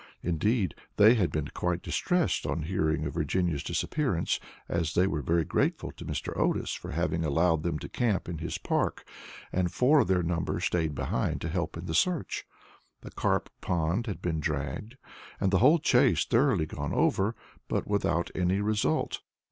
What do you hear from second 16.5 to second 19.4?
gone over, but without any result.